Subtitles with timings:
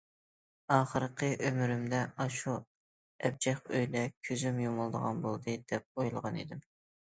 [0.75, 2.55] ئاخىرقى ئۆمرۈمدە ئاشۇ
[3.29, 6.69] ئەبجەق ئۆيدە كۆزۈم يۇمۇلىدىغان بولدى، دەپ ئويلىغانىدىم.